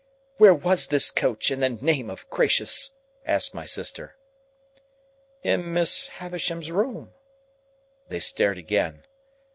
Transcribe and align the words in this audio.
"Where 0.37 0.55
was 0.55 0.87
this 0.87 1.11
coach, 1.11 1.51
in 1.51 1.59
the 1.59 1.69
name 1.69 2.09
of 2.09 2.27
gracious?" 2.31 2.95
asked 3.23 3.53
my 3.53 3.67
sister. 3.67 4.15
"In 5.43 5.75
Miss 5.75 6.07
Havisham's 6.07 6.71
room." 6.71 7.13
They 8.09 8.17
stared 8.19 8.57
again. 8.57 9.03